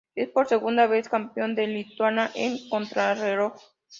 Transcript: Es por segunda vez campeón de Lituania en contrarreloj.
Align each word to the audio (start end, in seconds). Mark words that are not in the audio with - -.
Es 0.15 0.29
por 0.29 0.47
segunda 0.47 0.87
vez 0.87 1.07
campeón 1.09 1.53
de 1.53 1.67
Lituania 1.67 2.31
en 2.33 2.57
contrarreloj. 2.69 3.53